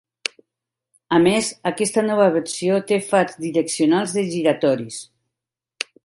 [1.17, 4.97] A més, aquesta nova versió té fars direccionals de giratoris.